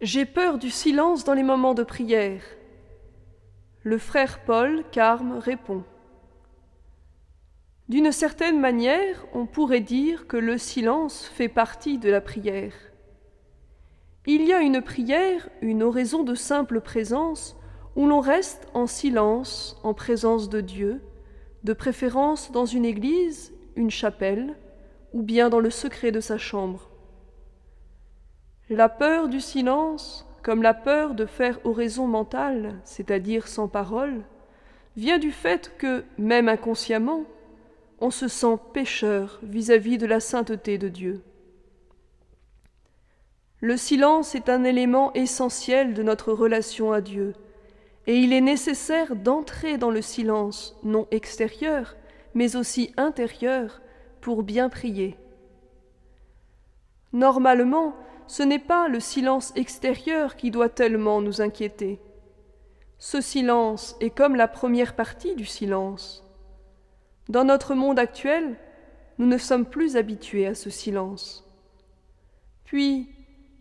[0.00, 2.40] J'ai peur du silence dans les moments de prière.
[3.82, 5.84] Le frère Paul Carme répond.
[7.90, 12.72] D'une certaine manière, on pourrait dire que le silence fait partie de la prière.
[14.24, 17.54] Il y a une prière, une oraison de simple présence,
[17.94, 21.02] où l'on reste en silence en présence de Dieu,
[21.64, 24.56] de préférence dans une église, une chapelle,
[25.12, 26.89] ou bien dans le secret de sa chambre.
[28.72, 34.22] La peur du silence, comme la peur de faire oraison mentale, c'est-à-dire sans parole,
[34.96, 37.24] vient du fait que, même inconsciemment,
[37.98, 41.20] on se sent pécheur vis-à-vis de la sainteté de Dieu.
[43.60, 47.34] Le silence est un élément essentiel de notre relation à Dieu,
[48.06, 51.96] et il est nécessaire d'entrer dans le silence, non extérieur,
[52.34, 53.82] mais aussi intérieur,
[54.20, 55.18] pour bien prier.
[57.12, 57.96] Normalement,
[58.30, 61.98] ce n'est pas le silence extérieur qui doit tellement nous inquiéter.
[62.96, 66.24] Ce silence est comme la première partie du silence.
[67.28, 68.56] Dans notre monde actuel,
[69.18, 71.44] nous ne sommes plus habitués à ce silence.
[72.62, 73.08] Puis,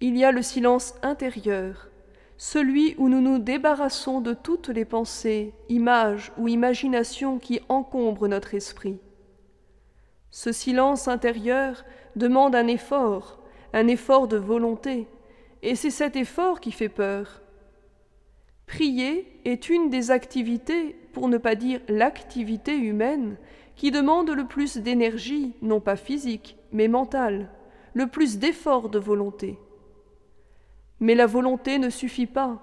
[0.00, 1.88] il y a le silence intérieur,
[2.36, 8.56] celui où nous nous débarrassons de toutes les pensées, images ou imaginations qui encombrent notre
[8.56, 8.98] esprit.
[10.32, 11.84] Ce silence intérieur
[12.16, 15.06] demande un effort, un effort de volonté,
[15.62, 17.42] et c'est cet effort qui fait peur.
[18.66, 23.36] Prier est une des activités, pour ne pas dire l'activité humaine,
[23.76, 27.50] qui demande le plus d'énergie, non pas physique, mais mentale,
[27.94, 29.58] le plus d'effort de volonté.
[31.00, 32.62] Mais la volonté ne suffit pas,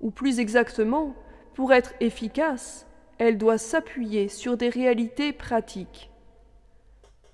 [0.00, 1.14] ou plus exactement,
[1.54, 2.86] pour être efficace,
[3.18, 6.10] elle doit s'appuyer sur des réalités pratiques.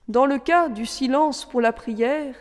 [0.08, 2.34] Dans le cas du silence pour la prière,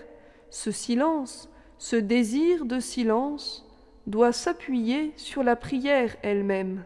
[0.50, 3.66] ce silence, ce désir de silence,
[4.08, 6.84] doit s'appuyer sur la prière elle-même.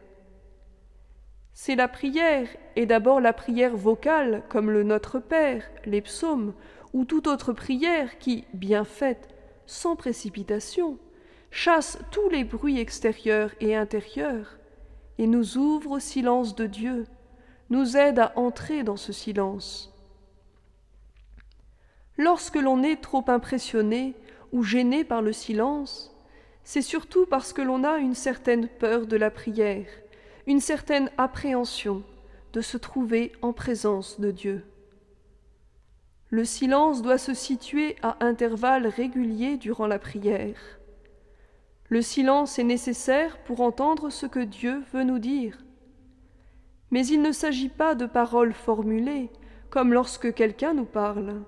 [1.54, 6.54] C'est la prière, et d'abord la prière vocale, comme le Notre Père, les psaumes,
[6.94, 9.30] ou toute autre prière qui, bien faite,
[9.66, 10.98] sans précipitation,
[11.52, 14.58] chasse tous les bruits extérieurs et intérieurs,
[15.20, 17.06] et nous ouvre au silence de Dieu,
[17.70, 19.93] nous aide à entrer dans ce silence.
[22.18, 24.14] Lorsque l'on est trop impressionné
[24.52, 26.16] ou gêné par le silence,
[26.64, 29.88] c'est surtout parce que l'on a une certaine peur de la prière,
[30.46, 32.04] une certaine appréhension
[32.54, 34.64] de se trouver en présence de Dieu.
[36.30, 40.80] Le silence doit se situer à intervalles réguliers durant la prière.
[41.90, 45.58] Le silence est nécessaire pour entendre ce que Dieu veut nous dire.
[46.92, 49.32] Mais il ne s'agit pas de paroles formulées,
[49.70, 51.42] comme lorsque quelqu'un nous parle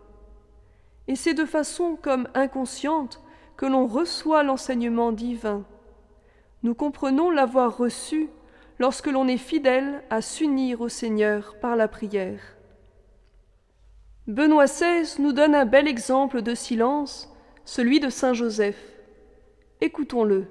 [1.07, 3.21] et c'est de façon comme inconsciente
[3.57, 5.63] que l'on reçoit l'enseignement divin.
[6.63, 8.29] Nous comprenons l'avoir reçu
[8.79, 12.41] lorsque l'on est fidèle à s'unir au Seigneur par la prière.
[14.27, 17.31] Benoît XVI nous donne un bel exemple de silence,
[17.63, 18.77] celui de Saint Joseph.
[19.81, 20.47] Écoutons-le.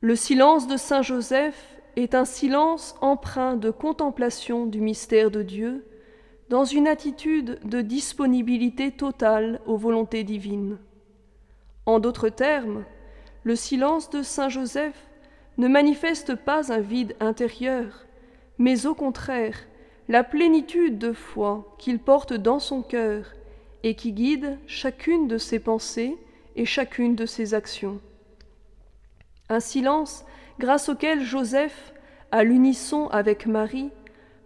[0.00, 5.84] Le silence de Saint Joseph est un silence empreint de contemplation du mystère de Dieu,
[6.48, 10.78] dans une attitude de disponibilité totale aux volontés divines.
[11.84, 12.84] En d'autres termes,
[13.44, 15.06] le silence de Saint Joseph
[15.58, 18.06] ne manifeste pas un vide intérieur,
[18.58, 19.58] mais au contraire
[20.08, 23.26] la plénitude de foi qu'il porte dans son cœur
[23.82, 26.16] et qui guide chacune de ses pensées
[26.56, 28.00] et chacune de ses actions.
[29.50, 30.24] Un silence
[30.58, 31.92] grâce auquel Joseph,
[32.32, 33.90] à l'unisson avec Marie,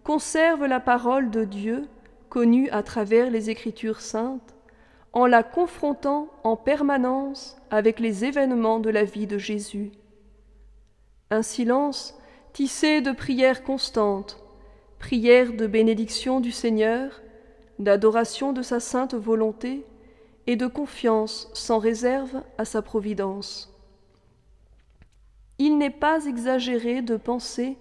[0.03, 1.87] conserve la parole de Dieu
[2.33, 4.55] connue à travers les Écritures saintes,
[5.13, 9.93] en la confrontant en permanence avec les événements de la vie de Jésus.
[11.31, 12.19] Un silence
[12.55, 14.43] tissé de prières constantes,
[14.99, 17.21] prières de bénédiction du Seigneur,
[17.79, 19.85] d'adoration de sa sainte volonté
[20.47, 23.79] et de confiance sans réserve à sa providence.
[25.59, 27.77] Il n'est pas exagéré de penser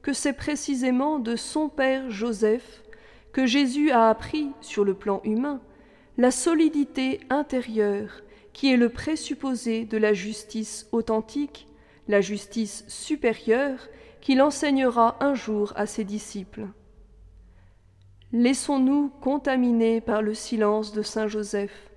[0.00, 2.82] que c'est précisément de son père Joseph
[3.32, 5.60] que Jésus a appris sur le plan humain
[6.18, 8.22] la solidité intérieure
[8.52, 11.68] qui est le présupposé de la justice authentique,
[12.08, 13.78] la justice supérieure
[14.20, 16.66] qu'il enseignera un jour à ses disciples.
[18.32, 21.90] Laissons-nous contaminer par le silence de Saint Joseph.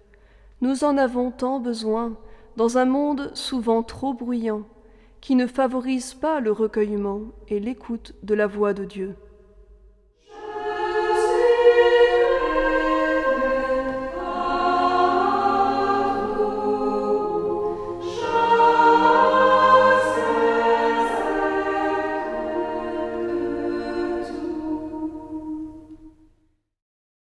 [0.62, 2.18] Nous en avons tant besoin
[2.56, 4.63] dans un monde souvent trop bruyant,
[5.21, 9.15] qui ne favorise pas le recueillement et l'écoute de la voix de Dieu.